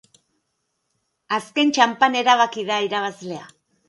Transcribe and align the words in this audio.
Azken 1.37 1.73
txanpan 1.75 2.17
erabaki 2.21 2.65
da 2.71 2.79
irabazlea. 2.87 3.45